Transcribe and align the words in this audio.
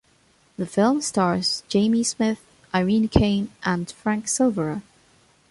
The 0.57 0.65
film 0.65 0.99
stars 1.01 1.61
Jamie 1.67 2.01
Smith, 2.03 2.43
Irene 2.73 3.07
Kane, 3.07 3.51
and 3.63 3.91
Frank 3.91 4.25
Silvera. 4.25 4.81